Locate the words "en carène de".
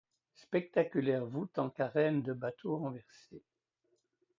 1.59-2.33